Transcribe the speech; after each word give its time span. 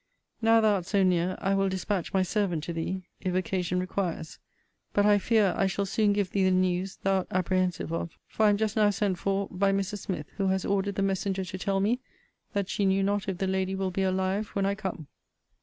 Now 0.41 0.61
thou 0.61 0.73
art 0.77 0.87
so 0.87 1.03
near, 1.03 1.37
I 1.39 1.53
will 1.53 1.69
dispatch 1.69 2.11
my 2.11 2.23
servant 2.23 2.63
to 2.63 2.73
thee, 2.73 3.03
if 3.19 3.35
occasion 3.35 3.79
requires. 3.79 4.39
But, 4.93 5.05
I 5.05 5.19
fear, 5.19 5.53
I 5.55 5.67
shall 5.67 5.85
soon 5.85 6.11
give 6.11 6.31
thee 6.31 6.43
the 6.43 6.49
news 6.49 6.95
thou 7.03 7.17
art 7.17 7.27
apprehensive 7.29 7.93
of. 7.93 8.17
For 8.27 8.47
I 8.47 8.49
am 8.49 8.57
just 8.57 8.75
now 8.75 8.89
sent 8.89 9.19
for 9.19 9.47
by 9.51 9.71
Mrs. 9.71 9.99
Smith; 9.99 10.31
who 10.37 10.47
has 10.47 10.65
ordered 10.65 10.95
the 10.95 11.03
messenger 11.03 11.45
to 11.45 11.57
tell 11.59 11.79
me, 11.79 11.99
that 12.53 12.67
she 12.67 12.83
knew 12.85 13.03
not 13.03 13.29
if 13.29 13.37
the 13.37 13.45
lady 13.45 13.75
will 13.75 13.91
be 13.91 14.01
alive 14.01 14.47
when 14.55 14.65
I 14.65 14.73
come. 14.73 15.05